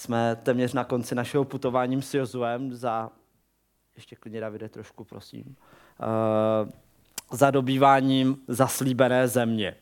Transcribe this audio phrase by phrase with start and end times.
[0.00, 3.10] jsme téměř na konci našeho putování s Jozuem za,
[3.96, 6.70] ještě klidně Davide trošku, prosím, uh,
[7.32, 9.76] za dobýváním zaslíbené země.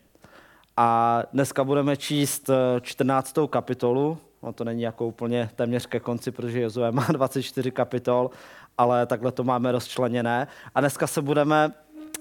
[0.77, 2.49] A dneska budeme číst
[2.81, 3.37] 14.
[3.37, 8.29] Eh, kapitolu, no to není jako úplně téměř ke konci, protože Jozue má 24 kapitol,
[8.77, 10.47] ale takhle to máme rozčleněné.
[10.75, 11.71] A dneska se budeme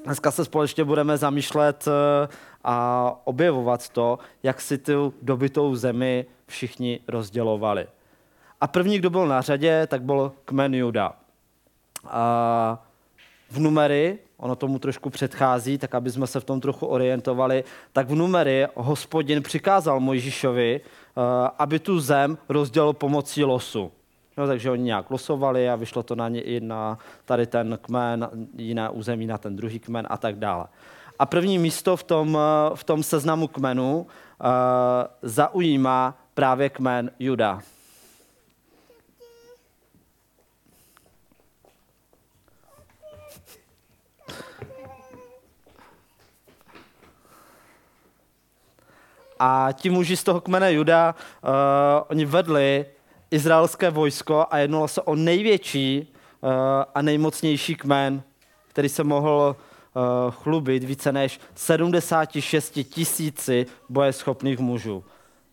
[0.08, 2.28] Dneska se společně budeme zamýšlet eh,
[2.64, 7.86] a objevovat to, jak si tu dobitou zemi všichni rozdělovali.
[8.60, 11.12] A první, kdo byl na řadě, tak byl kmen Juda.
[12.06, 12.86] A
[13.50, 18.08] v numery, ono tomu trošku předchází, tak aby jsme se v tom trochu orientovali, tak
[18.08, 21.20] v numery hospodin přikázal Mojžíšovi, eh,
[21.58, 23.92] aby tu zem rozdělil pomocí losu.
[24.38, 28.28] No, takže oni nějak losovali a vyšlo to na ně i na tady ten kmen,
[28.56, 30.66] jiné území na ten druhý kmen a tak dále.
[31.18, 32.38] A první místo v tom,
[32.74, 34.46] v tom seznamu kmenů uh,
[35.22, 37.60] zaujímá právě kmen Juda.
[49.38, 51.50] A ti muži z toho kmene Juda, uh,
[52.08, 52.86] oni vedli
[53.30, 56.50] izraelské vojsko a jednalo se o největší uh,
[56.94, 58.22] a nejmocnější kmen,
[58.68, 65.04] který se mohl uh, chlubit více než 76 tisíci bojeschopných mužů.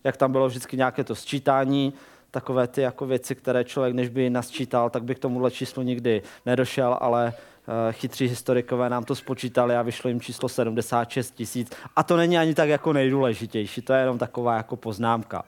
[0.04, 1.92] Jak tam bylo vždycky nějaké to sčítání,
[2.30, 6.22] takové ty jako věci, které člověk, než by nasčítal, tak by k tomuhle číslu nikdy
[6.46, 11.70] nedošel, ale uh, chytří historikové nám to spočítali a vyšlo jim číslo 76 tisíc.
[11.96, 15.44] A to není ani tak jako nejdůležitější, to je jenom taková jako poznámka.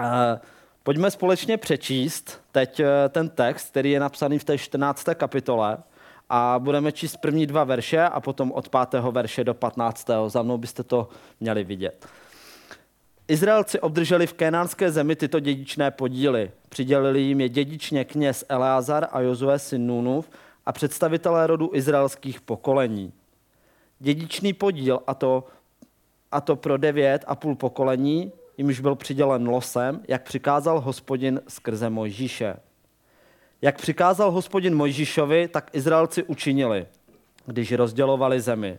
[0.00, 0.06] Uh,
[0.82, 5.04] Pojďme společně přečíst teď eh, ten text, který je napsaný v té 14.
[5.14, 5.78] kapitole
[6.28, 9.02] a budeme číst první dva verše a potom od 5.
[9.10, 10.10] verše do 15.
[10.26, 11.08] Za mnou byste to
[11.40, 12.06] měli vidět.
[13.28, 16.50] Izraelci obdrželi v kénánské zemi tyto dědičné podíly.
[16.68, 20.30] Přidělili jim je dědičně kněz Eleazar a Jozue syn Nunův
[20.66, 23.12] a představitelé rodu izraelských pokolení.
[23.98, 25.44] Dědičný podíl, a to,
[26.32, 31.90] a to pro devět a půl pokolení, jimž byl přidělen losem, jak přikázal hospodin skrze
[31.90, 32.56] Mojžíše.
[33.62, 36.86] Jak přikázal hospodin Mojžíšovi, tak Izraelci učinili,
[37.46, 38.78] když rozdělovali zemi.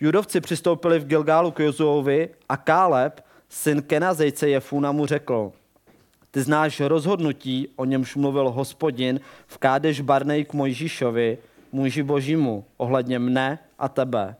[0.00, 5.52] Judovci přistoupili v Gilgálu k Jozuovi a Káleb, syn Kenazejce Jefuna, mu řekl,
[6.30, 11.38] ty znáš rozhodnutí, o němž mluvil hospodin v Kádeš Barnej k Mojžíšovi,
[11.72, 14.36] muži božímu, ohledně mne a tebe.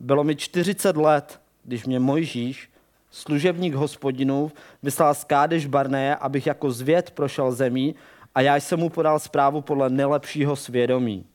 [0.00, 2.70] Bylo mi 40 let, když mě Mojžíš,
[3.10, 7.94] služebník hospodinův, vyslal z Kádeš Barneje, abych jako zvěd prošel zemí
[8.34, 11.26] a já jsem mu podal zprávu podle nejlepšího svědomí.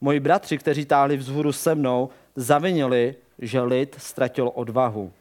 [0.00, 5.12] Moji bratři, kteří táhli vzhůru se mnou, zavinili, že lid ztratil odvahu.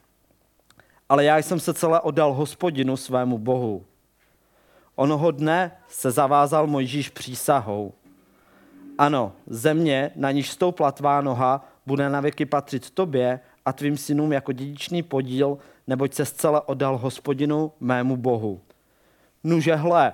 [1.09, 3.85] Ale já jsem se celé oddal hospodinu svému bohu.
[4.95, 7.93] Onoho dne se zavázal Mojžíš přísahou.
[8.97, 14.31] Ano, země, na níž stoupla tvá noha, bude na věky patřit tobě a tvým synům
[14.31, 15.57] jako dědičný podíl,
[15.87, 18.61] neboť se zcela oddal hospodinu mému bohu.
[19.43, 20.13] Nuže hle,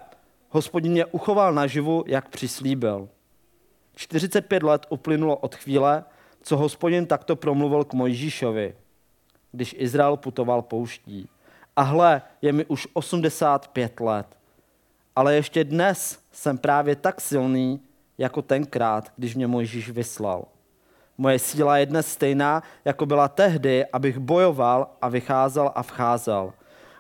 [0.50, 3.09] hospodin mě uchoval naživu, jak přislíbil.
[3.96, 6.03] 45 let uplynulo od chvíle,
[6.42, 8.75] co hospodin takto promluvil k Mojžíšovi,
[9.52, 11.30] když Izrael putoval pouští.
[11.75, 14.28] A hle, je mi už 85 let.
[15.16, 17.80] Ale ještě dnes jsem právě tak silný,
[18.18, 20.46] jako tenkrát, když mě Mojžíš vyslal.
[21.18, 26.53] Moje síla je dnes stejná, jako byla tehdy, abych bojoval a vycházel a vcházel.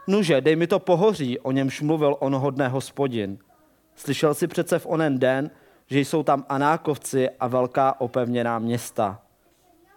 [0.07, 3.37] Nuže, dej mi to pohoří, o němž mluvil onoho dne hospodin.
[3.95, 5.51] Slyšel si přece v onen den,
[5.87, 9.21] že jsou tam Anákovci a velká opevněná města.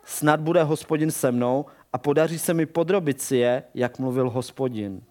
[0.05, 5.03] Snad bude hospodin se mnou a podaří se mi podrobit si je, jak mluvil hospodin.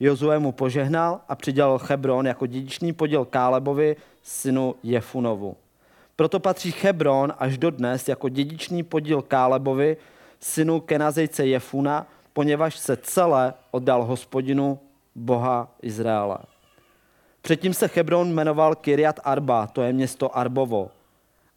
[0.00, 5.56] Jozue mu požehnal a přidělal Hebron jako dědičný podíl Kálebovi, synu Jefunovu.
[6.16, 9.96] Proto patří Hebron až dodnes jako dědičný podíl Kálebovi,
[10.40, 14.78] synu Kenazejce Jefuna, poněvadž se celé oddal hospodinu
[15.14, 16.38] Boha Izraele.
[17.42, 20.90] Předtím se Hebron jmenoval Kiriat Arba, to je město Arbovo.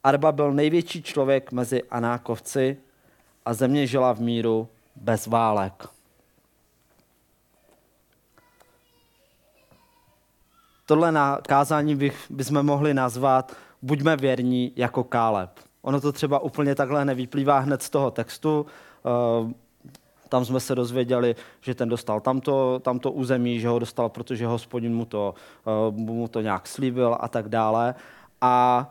[0.03, 2.77] Arba byl největší člověk mezi Anákovci
[3.45, 5.87] a země žila v míru bez válek.
[10.85, 15.49] Tohle na kázání bych, bychom mohli nazvat buďme věrní jako Káleb.
[15.81, 18.65] Ono to třeba úplně takhle nevyplývá hned z toho textu.
[19.05, 19.53] Eh,
[20.29, 24.95] tam jsme se dozvěděli, že ten dostal tamto, tamto území, že ho dostal, protože hospodin
[24.95, 25.33] mu to,
[25.67, 27.95] eh, mu to nějak slíbil a tak dále.
[28.41, 28.85] A,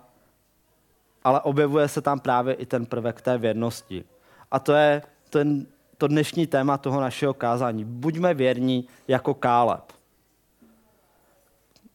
[1.25, 4.05] ale objevuje se tam právě i ten prvek té věrnosti.
[4.51, 5.67] A to je ten,
[5.99, 7.85] to dnešní téma toho našeho kázání.
[7.85, 9.98] Buďme věrní jako Káleb.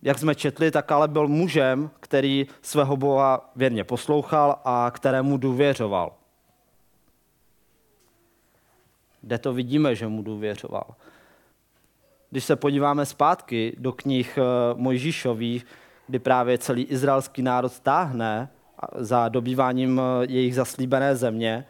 [0.03, 6.13] Jak jsme četli, tak Káleb byl mužem, který svého Boha věrně poslouchal a kterému důvěřoval.
[9.21, 10.95] Kde to vidíme, že mu důvěřoval?
[12.29, 14.41] Když se podíváme zpátky do knih eh,
[14.73, 15.65] Mojžíšových,
[16.07, 18.49] kdy právě celý izraelský národ táhne
[18.95, 21.65] za dobýváním eh, jejich zaslíbené země,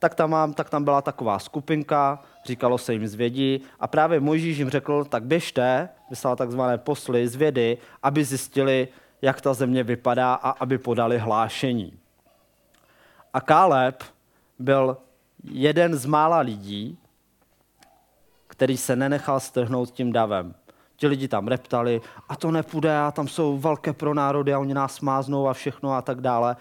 [0.00, 4.58] tak tam, mám, tak tam byla taková skupinka, říkalo se jim zvědi a právě Mojžíš
[4.58, 8.88] jim řekl, tak běžte, vyslal takzvané posly zvědy, aby zjistili,
[9.22, 11.92] jak ta země vypadá a aby podali hlášení.
[13.32, 14.02] A Káleb
[14.58, 14.96] byl
[15.44, 16.98] jeden z mála lidí,
[18.46, 20.54] který se nenechal strhnout tím davem.
[20.96, 25.00] Ti lidi tam reptali, a to nepůjde, a tam jsou velké pronárody a oni nás
[25.00, 26.56] máznou a všechno a tak dále.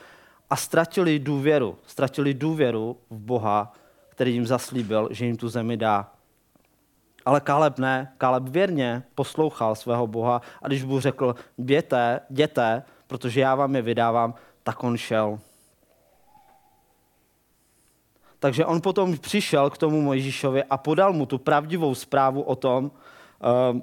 [0.49, 1.77] A ztratili důvěru.
[1.87, 3.73] Ztratili důvěru v Boha,
[4.09, 6.11] který jim zaslíbil, že jim tu zemi dá.
[7.25, 8.13] Ale Kaleb ne.
[8.17, 13.81] Kaleb věrně poslouchal svého Boha a když Bůh řekl, běte, jděte, protože já vám je
[13.81, 15.39] vydávám, tak on šel.
[18.39, 22.91] Takže on potom přišel k tomu Mojžíšovi a podal mu tu pravdivou zprávu o tom,
[22.91, 23.81] eh,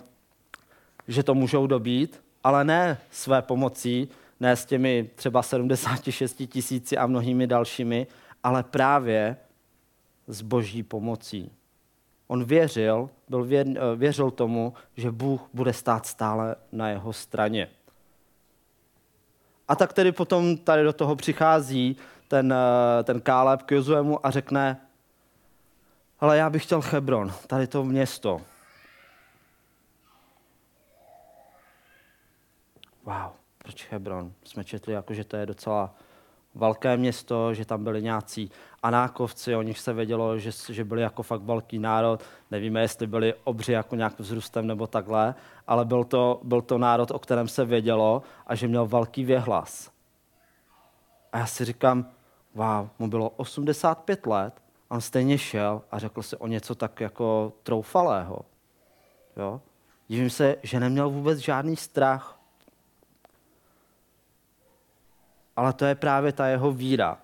[1.08, 4.08] že to můžou dobít, ale ne své pomocí,
[4.40, 8.06] ne s těmi třeba 76 tisíci a mnohými dalšími,
[8.42, 9.36] ale právě
[10.26, 11.50] s boží pomocí.
[12.26, 17.68] On věřil, byl věr, eh, věřil tomu, že Bůh bude stát stále na jeho straně.
[19.68, 21.96] A tak tedy potom tady do toho přichází
[22.28, 24.80] ten, eh, ten Káleb k Jozuemu a řekne,
[26.20, 28.40] ale já bych chtěl Hebron, tady to město.
[33.04, 33.35] Wow,
[33.66, 34.32] proč Hebron?
[34.44, 35.94] Jsme četli, jako, že to je docela
[36.54, 38.50] velké město, že tam byli nějací
[38.82, 42.22] anákovci, o nich se vědělo, že, že byli jako fakt velký národ.
[42.50, 45.34] Nevíme, jestli byli obři jako nějak vzrůstem nebo takhle,
[45.66, 49.90] ale byl to, byl to národ, o kterém se vědělo a že měl velký věhlas.
[51.32, 52.10] A já si říkám,
[52.54, 54.54] wow, mu bylo 85 let,
[54.90, 58.38] a on stejně šel a řekl si o něco tak jako troufalého.
[59.36, 59.60] Jo?
[60.08, 62.36] Divím se, že neměl vůbec žádný strach.
[65.56, 67.18] Ale to je právě ta jeho víra,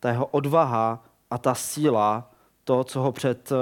[0.00, 2.30] ta jeho odvaha a ta síla,
[2.64, 3.52] to, co ho před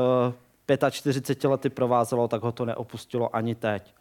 [0.91, 3.95] 45 eh, lety provázelo, tak ho to neopustilo ani teď.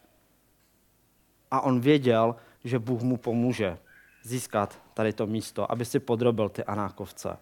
[1.52, 3.78] A on věděl, že Bůh mu pomůže
[4.24, 7.38] získat tady to místo, aby si podrobil ty anákovce.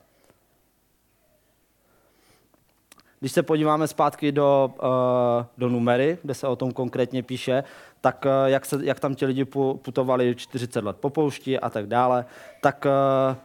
[3.19, 7.63] Když se podíváme zpátky do, uh, do numery, kde se o tom konkrétně píše,
[8.01, 9.45] tak uh, jak, se, jak tam ti lidi
[9.81, 12.25] putovali 40 let po poušti a tak dále,
[12.61, 13.35] tak uh,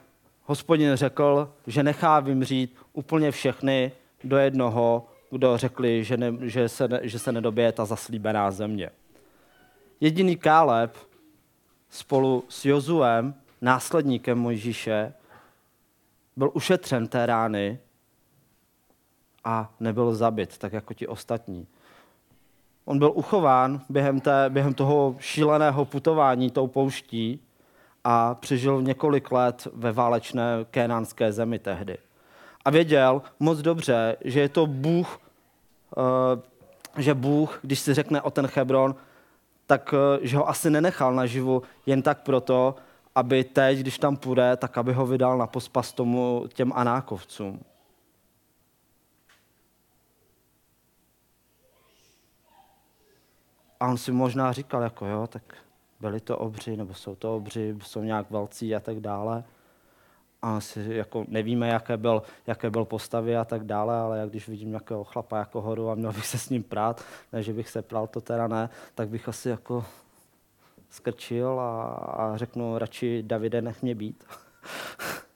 [0.45, 3.93] hospodin řekl, že nechá vymřít úplně všechny
[4.25, 8.91] do jednoho, kdo řekli, že, ne, že, se, že se nedobije ta zaslíbená země.
[10.01, 10.97] Jediný Káleb
[11.91, 15.13] spolu s Jozuem, následníkem Mojžíše,
[16.37, 17.79] byl ušetřen té rány
[19.45, 21.67] a nebyl zabit, tak jako ti ostatní.
[22.85, 27.41] On byl uchován během, té, během toho šíleného putování tou pouští
[28.05, 31.97] a přežil několik let ve válečné kénánské zemi tehdy.
[32.65, 35.21] A věděl moc dobře, že je to Bůh,
[35.99, 38.95] eh, že Bůh, když si řekne o ten Hebron,
[39.67, 42.75] tak eh, že ho asi nenechal naživu jen tak proto,
[43.15, 47.61] aby teď, když tam půjde, tak aby ho vydal na pospas tomu těm anákovcům.
[53.85, 55.43] A on si možná říkal, jako jo, tak
[56.01, 59.45] byli to obři, nebo jsou to obři, jsou nějak velcí a tak dále.
[60.43, 64.49] A si jako nevíme, jaké byl, jaké byl postavy a tak dále, ale jak když
[64.49, 67.69] vidím nějakého chlapa jako horu a měl bych se s ním prát, ne, že bych
[67.69, 69.85] se pral, to teda ne, tak bych asi jako
[70.91, 74.25] skrčil a, a řeknu radši Davide, nech mě být.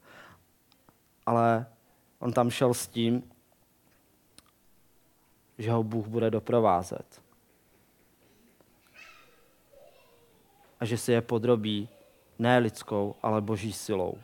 [1.26, 1.66] ale
[2.18, 3.30] on tam šel s tím,
[5.58, 7.27] že ho Bůh bude doprovázet.
[10.80, 11.88] A že se je podrobí
[12.38, 14.14] ne lidskou, ale boží silou.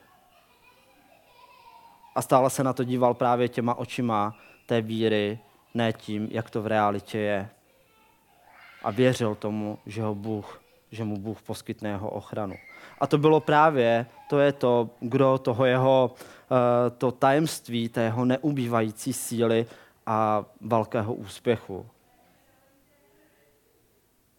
[2.14, 5.38] A stále se na to díval právě těma očima té víry,
[5.74, 7.50] ne tím, jak to v realitě je.
[8.82, 12.54] A věřil tomu, že ho Bůh, že mu Bůh poskytne jeho ochranu.
[13.00, 18.24] A to bylo právě, to je to, kdo toho jeho, eh, to tajemství, té jeho
[18.24, 19.66] neubývající síly
[20.06, 21.86] a velkého úspěchu.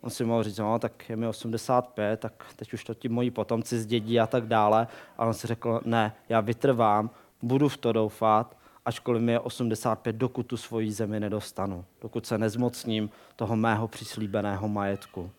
[0.06, 3.32] On si mohl říct, no, tak je mi 85, tak teď už to ti moji
[3.32, 4.88] potomci zdědí a tak dále.
[5.18, 7.10] A on si řekl, ne, já vytrvám,
[7.42, 12.38] budu v to doufat ačkoliv mi je 85, dokud tu svoji zemi nedostanu, dokud se
[12.38, 15.32] nezmocním toho mého přislíbeného majetku.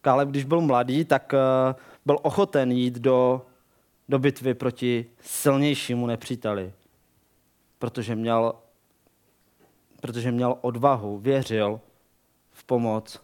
[0.00, 1.74] Káleb, když byl mladý, tak eh,
[2.06, 3.46] byl ochoten jít do,
[4.08, 6.72] do bitvy proti silnějšímu nepříteli,
[7.78, 8.54] protože měl,
[10.00, 11.80] protože měl odvahu, věřil
[12.52, 13.22] v pomoc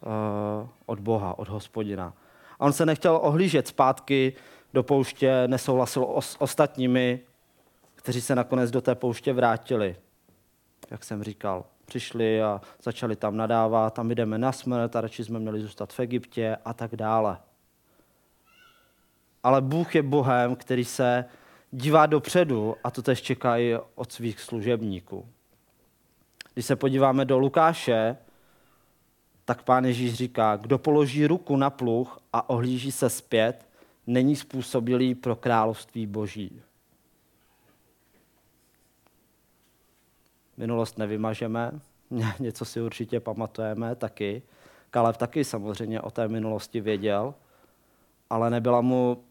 [0.00, 2.14] uh, od Boha, od hospodina.
[2.58, 4.32] A on se nechtěl ohlížet zpátky
[4.74, 7.20] do pouště, nesouhlasil s ostatními,
[7.94, 9.96] kteří se nakonec do té pouště vrátili.
[10.90, 15.38] Jak jsem říkal, přišli a začali tam nadávat, tam jdeme na smrt a radši jsme
[15.38, 17.38] měli zůstat v Egyptě a tak dále.
[19.42, 21.24] Ale Bůh je Bohem, který se
[21.70, 25.28] dívá dopředu a to tež čeká i od svých služebníků.
[26.54, 28.16] Když se podíváme do Lukáše,
[29.44, 33.66] tak pán Ježíš říká, kdo položí ruku na pluh a ohlíží se zpět,
[34.06, 36.62] není způsobilý pro království boží.
[40.56, 41.80] Minulost nevymažeme,
[42.38, 44.42] něco si určitě pamatujeme taky.
[44.90, 47.34] Kalev taky samozřejmě o té minulosti věděl,
[48.30, 49.24] ale nebyla mu,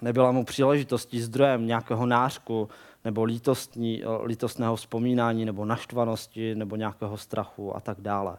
[0.00, 2.68] nebyla mu příležitostí zdrojem nějakého nářku
[3.04, 8.36] nebo lítostní, lítostného vzpomínání nebo naštvanosti nebo nějakého strachu a tak dále.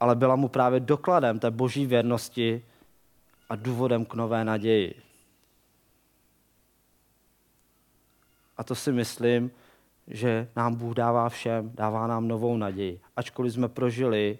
[0.00, 2.64] Ale byla mu právě dokladem té boží věrnosti
[3.48, 4.94] a důvodem k nové naději.
[8.56, 9.50] A to si myslím,
[10.08, 13.00] že nám Bůh dává všem, dává nám novou naději.
[13.16, 14.38] Ačkoliv jsme prožili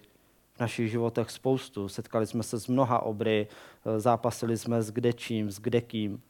[0.54, 3.46] v našich životech spoustu, setkali jsme se s mnoha obry,
[3.98, 6.22] zápasili jsme s kdečím, s kdekým,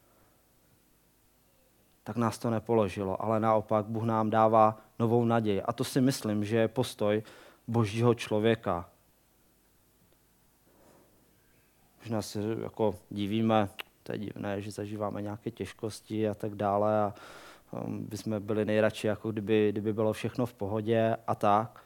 [2.06, 5.62] tak nás to nepoložilo, ale naopak Bůh nám dává novou naději.
[5.62, 7.22] A to si myslím, že je postoj
[7.66, 8.88] božího člověka.
[12.00, 13.68] Možná si jako divíme,
[14.02, 17.14] to je divné, že zažíváme nějaké těžkosti a tak dále a
[17.70, 21.84] um, bychom byli nejradši, jako kdyby, kdyby bylo všechno v pohodě a tak.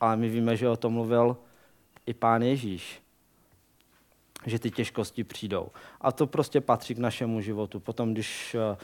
[0.00, 1.36] Ale my víme, že o tom mluvil
[2.06, 3.02] i pán Ježíš
[4.46, 5.68] že ty těžkosti přijdou.
[6.00, 7.80] A to prostě patří k našemu životu.
[7.80, 8.76] Potom, když eh,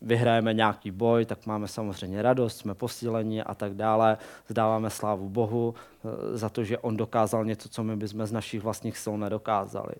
[0.00, 4.18] vyhrajeme nějaký boj, tak máme samozřejmě radost, jsme posíleni a tak dále.
[4.48, 8.62] Zdáváme slávu Bohu eh, za to, že On dokázal něco, co my bychom z našich
[8.62, 9.94] vlastních sil nedokázali.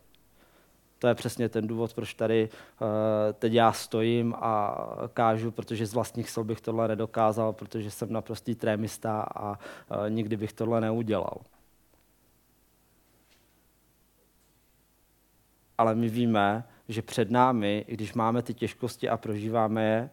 [0.98, 2.88] To je přesně ten důvod, proč tady uh,
[3.32, 4.76] teď já stojím a
[5.14, 9.58] kážu, protože z vlastních sil bych tohle nedokázal, protože jsem naprostý trémista a
[10.08, 11.36] nikdy bych tohle neudělal.
[15.78, 20.10] Ale my víme, že před námi, i když máme ty těžkosti a prožíváme je,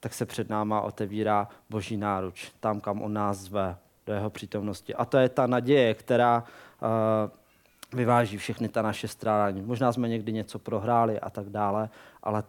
[0.00, 4.94] tak se před náma otevírá Boží náruč, tam, kam On nás zve, do jeho přítomnosti.
[4.94, 6.44] A to je ta naděje, která
[6.82, 9.62] uh, vyváží všechny ta naše strádání.
[9.62, 11.88] Možná jsme někdy něco prohráli a tak dále,
[12.22, 12.44] ale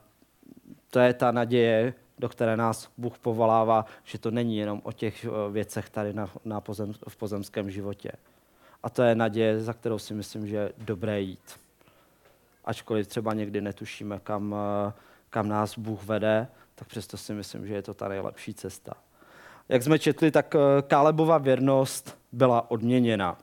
[0.89, 5.25] to je ta naděje, do které nás Bůh povolává, že to není jenom o těch
[5.25, 8.11] eh, věcech tady na, na pozem, v pozemském životě.
[8.83, 11.59] A to je naděje, za kterou si myslím, že je dobré jít
[12.65, 14.55] ačkoliv třeba někdy netušíme, kam,
[14.87, 14.93] eh,
[15.29, 18.93] kam nás Bůh vede, tak přesto si myslím, že je to ta nejlepší cesta.
[19.69, 23.37] Jak jsme četli, tak eh, Kálebova věrnost byla odměněna.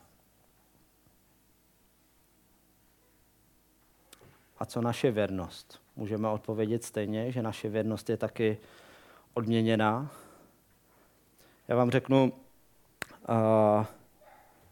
[4.58, 5.80] A co naše věrnost?
[5.96, 8.58] Můžeme odpovědět stejně, že naše věrnost je taky
[9.34, 10.10] odměněná.
[11.68, 12.32] Já vám řeknu
[13.28, 13.84] uh,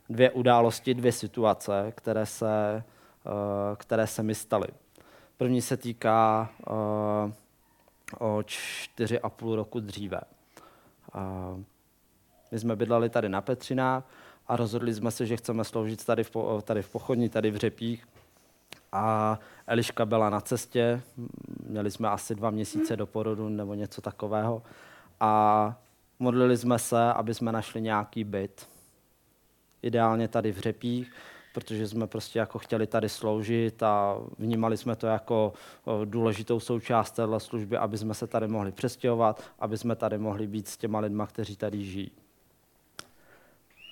[0.08, 2.84] dvě události, dvě situace, které se
[3.76, 4.68] které se mi staly.
[5.36, 7.32] První se týká eh,
[8.18, 10.20] o čtyři a půl roku dříve.
[11.14, 11.64] Eh,
[12.52, 14.04] my jsme bydleli tady na Petřinách
[14.48, 16.30] a rozhodli jsme se, že chceme sloužit tady v,
[16.62, 18.08] tady v Pochodni, tady v Řepích.
[18.92, 21.02] A Eliška byla na cestě,
[21.66, 24.62] měli jsme asi dva měsíce do porodu nebo něco takového.
[25.20, 25.74] A
[26.18, 28.68] modlili jsme se, aby jsme našli nějaký byt.
[29.82, 31.12] Ideálně tady v Řepích,
[31.56, 35.52] protože jsme prostě jako chtěli tady sloužit a vnímali jsme to jako
[36.04, 40.68] důležitou součást téhle služby, aby jsme se tady mohli přestěhovat, aby jsme tady mohli být
[40.68, 42.10] s těma lidma, kteří tady žijí.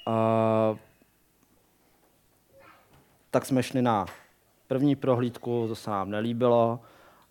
[0.06, 0.78] Uh,
[3.30, 4.06] tak jsme šli na
[4.66, 6.80] první prohlídku, to se nám nelíbilo,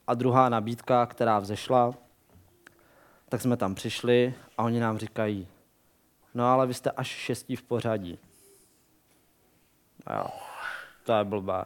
[0.08, 1.94] a druhá nabídka, která vzešla,
[3.30, 5.48] tak jsme tam přišli a oni nám říkají,
[6.34, 8.20] no ale vy jste až šestí v pořadí.
[10.06, 10.26] A jo,
[11.04, 11.66] to je blbé.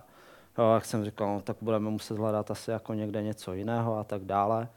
[0.58, 4.04] Jo, jak jsem říkal, no, tak budeme muset hledat asi jako někde něco jiného a
[4.04, 4.70] tak dále.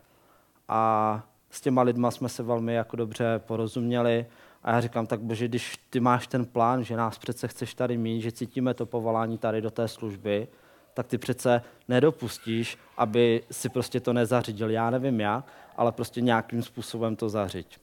[0.68, 4.26] A s těma lidma jsme se velmi jako dobře porozuměli.
[4.62, 7.96] A já říkám, tak bože, když ty máš ten plán, že nás přece chceš tady
[7.96, 10.48] mít, že cítíme to povolání tady do té služby,
[10.94, 14.70] tak ty přece nedopustíš, aby si prostě to nezařídil.
[14.70, 17.78] Já nevím jak, ale prostě nějakým způsobem to zařiď.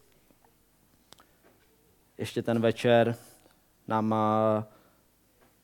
[2.18, 3.16] Ještě ten večer
[3.88, 4.16] nám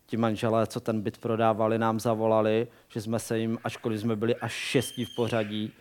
[0.05, 4.35] ti manželé, co ten byt prodávali, nám zavolali, že jsme se jim, ačkoliv jsme byli
[4.35, 5.73] až šestí v pořadí,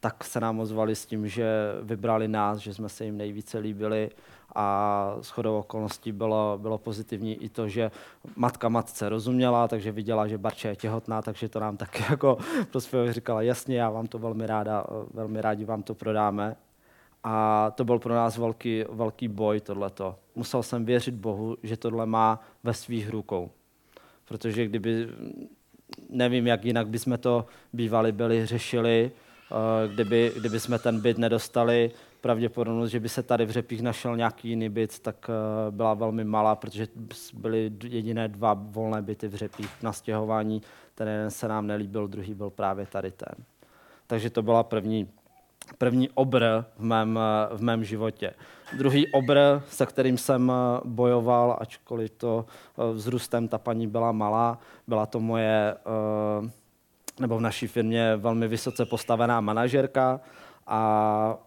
[0.00, 4.10] tak se nám ozvali s tím, že vybrali nás, že jsme se jim nejvíce líbili
[4.54, 7.90] a shodou okolností bylo, bylo pozitivní i to, že
[8.36, 12.38] matka matce rozuměla, takže viděla, že Barče je těhotná, takže to nám taky jako
[12.70, 14.84] prostě říkala, jasně, já vám to velmi ráda,
[15.14, 16.56] velmi rádi vám to prodáme.
[17.24, 20.16] A to byl pro nás velký, velký boj tohleto.
[20.34, 23.50] Musel jsem věřit Bohu, že tohle má ve svých rukou.
[24.30, 25.08] Protože kdyby,
[26.10, 31.90] nevím, jak jinak bychom to bývali byli řešili, eh, kdyby, kdyby jsme ten byt nedostali,
[32.20, 36.24] pravděpodobnost, že by se tady v Řepích našel nějaký jiný byt, tak eh, byla velmi
[36.24, 36.88] malá, protože
[37.34, 40.62] byly jediné dva volné byty v Řepích na stěhování.
[40.94, 43.44] Ten jeden se nám nelíbil, druhý byl právě tady ten.
[44.06, 45.08] Takže to byla první,
[45.80, 46.44] první obr
[46.78, 48.34] v mém, eh, v mém životě.
[48.78, 52.44] Druhý obr, se kterým jsem eh, bojoval, ačkoliv to
[52.92, 55.76] vzrůstem ta paní byla malá, byla to moje,
[57.20, 60.20] nebo v naší firmě velmi vysoce postavená manažerka,
[60.66, 61.38] a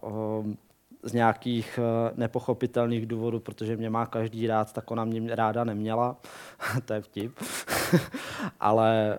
[1.02, 6.16] z nějakých eh, nepochopitelných důvodů, protože mě má každý rád, tak ona mě ráda neměla.
[6.84, 7.32] to je vtip.
[8.60, 9.18] Ale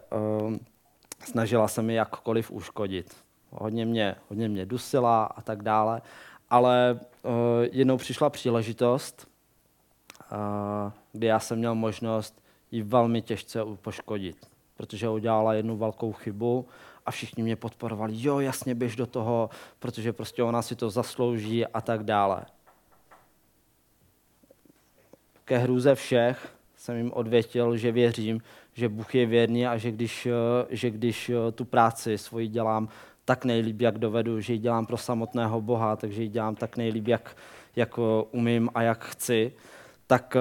[1.20, 3.25] snažila se mi jakkoliv uškodit.
[3.58, 6.02] Hodně mě, hodně mě dusila a tak dále.
[6.50, 7.32] Ale uh,
[7.72, 9.28] jednou přišla příležitost,
[10.32, 14.48] uh, kdy já jsem měl možnost ji velmi těžce poškodit,
[14.78, 16.68] protože udělala jednu velkou chybu
[17.06, 21.66] a všichni mě podporovali, jo, jasně, běž do toho, protože prostě ona si to zaslouží
[21.66, 22.46] a tak dále.
[25.46, 28.42] Ke hrůze všech jsem jim odvětil, že věřím,
[28.74, 30.28] že Bůh je věrný a že když,
[30.70, 32.90] že když tu práci svoji dělám
[33.26, 37.08] tak nejlíp, jak dovedu, že ji dělám pro samotného Boha, takže ji dělám tak nejlíp,
[37.08, 37.38] jak,
[37.76, 38.00] jak
[38.32, 39.54] umím a jak chci,
[40.08, 40.38] tak,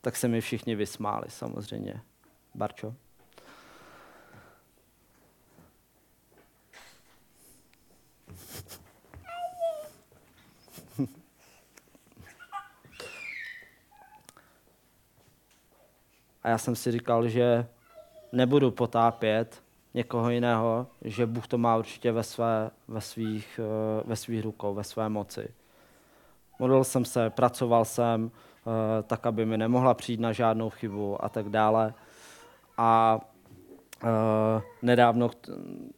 [0.00, 2.00] tak se mi všichni vysmáli samozřejmě.
[2.54, 2.94] Barčo?
[16.42, 17.66] A já jsem si říkal, že
[18.32, 19.62] nebudu potápět
[19.94, 24.74] někoho jiného, že Bůh to má určitě ve, své, ve, svých, eh, ve svých rukou,
[24.74, 25.48] ve své moci.
[26.58, 31.28] Modlil jsem se, pracoval jsem, eh, tak, aby mi nemohla přijít na žádnou chybu a
[31.28, 31.94] tak dále.
[32.76, 33.20] A
[34.02, 35.30] Uh, nedávno,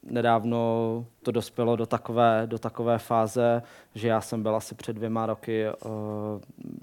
[0.02, 3.62] nedávno to dospělo do takové, do takové fáze,
[3.94, 5.66] že já jsem byl asi před dvěma roky,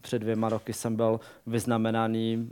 [0.01, 2.49] před dvěma roky jsem byl vyznamenaný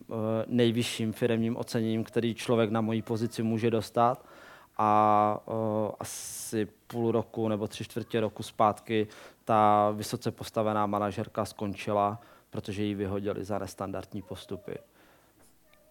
[0.48, 4.26] nejvyšším firmním oceněním, který člověk na mojí pozici může dostat.
[4.78, 5.56] A uh,
[6.00, 9.08] asi půl roku nebo tři čtvrtě roku zpátky
[9.46, 14.78] ta vysoce postavená manažerka skončila, protože ji vyhodili za nestandardní postupy.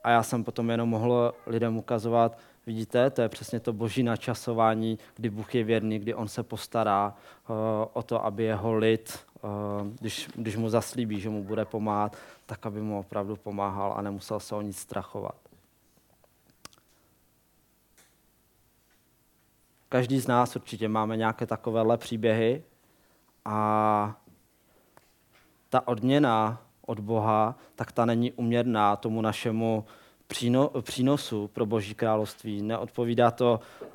[0.05, 4.99] A já jsem potom jenom mohl lidem ukazovat, Vidíte, to je přesně to boží načasování,
[5.17, 7.15] kdy Bůh je věrný, kdy on se postará
[7.49, 7.57] uh,
[7.93, 9.51] o to, aby jeho lid, uh,
[10.01, 14.41] když, když mu zaslíbí, že mu bude pomáhat, tak aby mu opravdu pomáhal a nemusel
[14.41, 15.46] se o nic strachovat.
[19.89, 22.63] Každý z nás určitě máme nějaké takovéhle příběhy
[23.45, 24.21] a
[25.69, 29.85] ta odměna od Boha, tak ta není uměrná tomu našemu
[30.27, 33.91] příno, přínosu pro Boží království, neodpovídá to uh,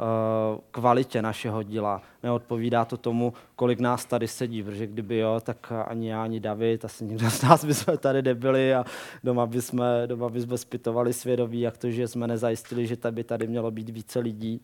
[0.72, 6.10] kvalitě našeho díla, neodpovídá to tomu, kolik nás tady sedí, protože kdyby jo, tak ani
[6.10, 8.86] já, ani David, asi nikdo z nás bychom tady nebyli a
[9.24, 13.48] doma bychom, doma bychom zpytovali svědomí, jak to, že jsme nezajistili, že tady by tady
[13.48, 14.62] mělo být více lidí.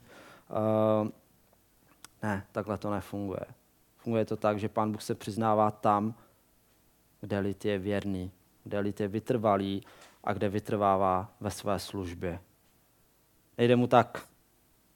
[0.50, 1.10] Uh,
[2.24, 3.46] ne, takhle to nefunguje.
[3.98, 6.14] Funguje to tak, že Pán Bůh se přiznává tam,
[7.22, 8.32] kde lid je věrný,
[8.64, 9.84] kde lid je vytrvalý
[10.24, 12.40] a kde vytrvává ve své službě.
[13.58, 14.28] Nejde mu tak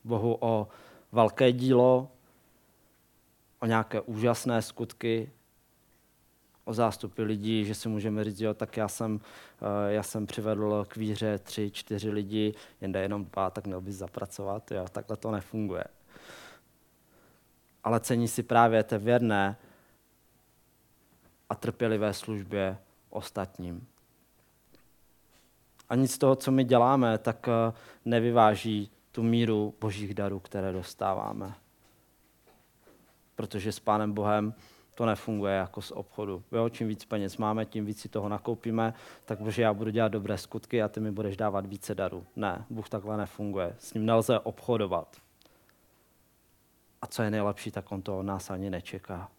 [0.03, 0.67] Bohu o
[1.11, 2.11] velké dílo,
[3.59, 5.31] o nějaké úžasné skutky,
[6.65, 9.19] o zástupy lidí, že si můžeme říct, jo, tak já jsem,
[9.61, 13.95] eh, já jsem přivedl k víře tři, čtyři lidi, jen jenom dva, tak měl bys
[13.95, 14.71] zapracovat.
[14.71, 15.83] Jo, takhle to nefunguje.
[17.83, 19.57] Ale cení si právě té věrné
[21.49, 22.77] a trpělivé službě
[23.09, 23.87] ostatním.
[25.89, 27.73] A nic z toho, co my děláme, tak eh,
[28.05, 31.53] nevyváží tu míru božích darů, které dostáváme.
[33.35, 34.53] Protože s Pánem Bohem
[35.01, 36.43] to nefunguje jako z obchodu.
[36.51, 38.93] Jo, čím víc peněz máme, tím víc si toho nakoupíme,
[39.25, 42.25] tak že já budu dělat dobré skutky a ty mi budeš dávat více darů.
[42.35, 43.75] Ne, Bůh takhle nefunguje.
[43.79, 45.17] S ním nelze obchodovat.
[47.01, 49.29] A co je nejlepší, tak on to od nás ani nečeká.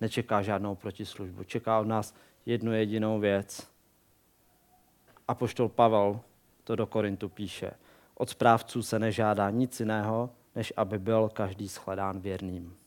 [0.00, 1.44] Nečeká žádnou protislužbu.
[1.44, 2.14] Čeká od nás
[2.46, 3.68] jednu jedinou věc.
[5.28, 6.20] A poštol Pavel
[6.64, 7.70] to do Korintu píše.
[8.14, 12.81] Od správců se nežádá nic jiného, než aby byl každý shledán věrným.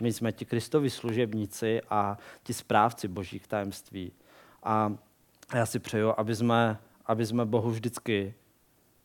[0.00, 4.12] My jsme ti Kristovi služebníci a ti správci božích tajemství.
[4.62, 4.92] A
[5.54, 8.34] já si přeju, aby jsme, aby jsme Bohu vždycky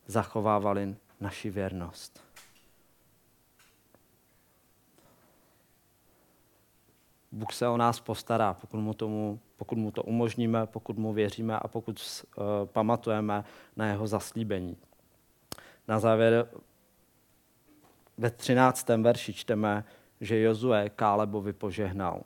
[0.08, 2.23] zachovávali naši věrnost.
[7.32, 11.60] Bůh se o nás postará, pokud mu, tomu, pokud mu to umožníme, pokud mu věříme
[11.60, 13.43] a pokud uh, pamatujeme
[13.75, 14.77] na jeho zaslíbení.
[15.88, 16.47] Na závěr
[18.17, 18.89] ve 13.
[18.89, 19.84] verši čteme,
[20.21, 22.23] že Jozue Kálebovi požehnal.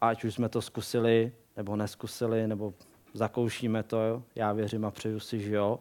[0.00, 2.74] Ať už jsme to zkusili, nebo neskusili, nebo
[3.14, 5.80] zakoušíme to, já věřím a přeju si, že jo,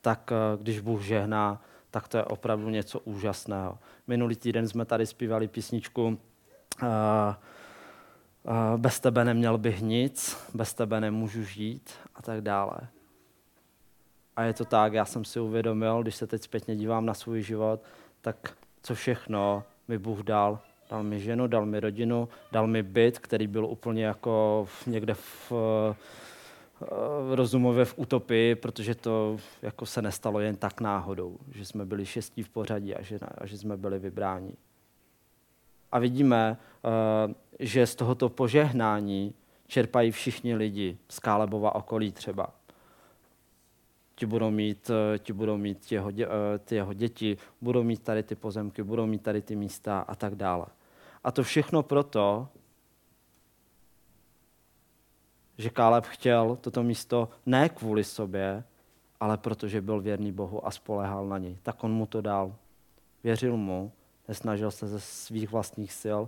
[0.00, 3.78] tak eh, když Bůh žehná, tak to je opravdu něco úžasného.
[4.06, 6.88] Minulý týden jsme tady zpívali písničku uh,
[8.42, 12.78] uh, Bez tebe neměl bych nic, bez tebe nemůžu žít a tak dále.
[14.36, 17.42] A je to tak, já jsem si uvědomil, když se teď zpětně dívám na svůj
[17.42, 17.80] život,
[18.20, 20.58] tak co všechno mi Bůh dal.
[20.90, 25.52] Dal mi ženu, dal mi rodinu, dal mi byt, který byl úplně jako někde v,
[27.28, 32.06] v rozumově v utopii, protože to jako se nestalo jen tak náhodou, že jsme byli
[32.06, 34.52] šestí v pořadí a že, a že jsme byli vybráni.
[35.92, 39.34] A vidíme, eh, že z tohoto požehnání
[39.66, 42.50] čerpají všichni lidi z Kálebova okolí třeba
[44.22, 48.02] ti budou mít, eh, ti budou mít ti jeho, eh, ty jeho děti, budou mít
[48.02, 50.66] tady ty pozemky, budou mít tady ty místa a tak dále.
[51.24, 52.48] A to všechno proto,
[55.58, 58.64] že Káleb chtěl toto místo ne kvůli sobě,
[59.20, 61.58] ale protože byl věrný Bohu a spolehal na něj.
[61.62, 62.54] Tak on mu to dal.
[63.24, 63.92] Věřil mu,
[64.28, 66.20] nesnažil se ze svých vlastních sil,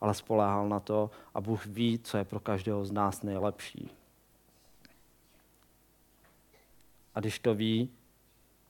[0.00, 3.97] ale spoléhal na to a Bůh ví, co je pro každého z nás nejlepší.
[7.18, 7.90] A když to ví,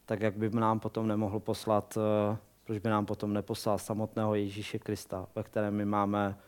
[0.06, 1.98] tak jak by nám potom nemohl poslat,
[2.32, 6.38] eh, proč by nám potom neposlal samotného Ježíše Krista, ve kterém my máme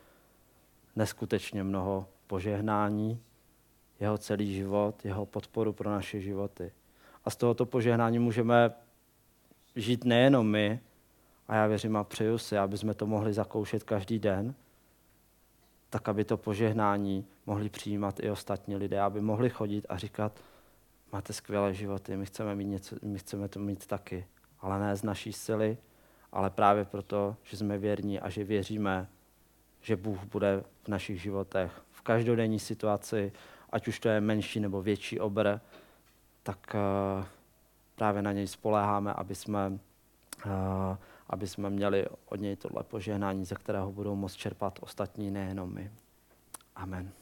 [0.96, 3.20] neskutečně mnoho požehnání,
[4.00, 6.72] jeho celý život, jeho podporu pro naše životy.
[7.24, 8.70] A z tohoto požehnání můžeme
[9.76, 10.80] žít nejenom my,
[11.48, 14.54] a já věřím a přeju si, aby jsme to mohli zakoušet každý den,
[15.90, 20.40] tak aby to požehnání mohli přijímat i ostatní lidé, aby mohli chodit a říkat,
[21.12, 24.26] máte skvělé životy, my chceme, mít něco, my chceme to mít taky,
[24.60, 25.78] ale ne z naší sily,
[26.32, 29.08] ale právě proto, že jsme věrní a že věříme,
[29.80, 31.82] že Bůh bude v našich životech.
[31.90, 33.32] V každodenní situaci,
[33.70, 35.60] ať už to je menší nebo větší obr,
[36.42, 37.24] tak uh,
[37.94, 39.78] právě na něj spoléháme, aby jsme,
[40.46, 40.52] uh,
[41.28, 45.90] aby jsme měli od něj tohle požehnání, ze kterého budou moct čerpat ostatní, nejenom my.
[46.76, 47.19] Amen.